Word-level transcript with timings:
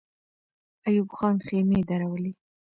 ایوب 0.87 1.09
خان 1.17 1.37
خېمې 1.45 1.79
درولې. 1.89 2.31